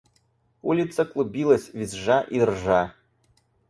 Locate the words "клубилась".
1.05-1.69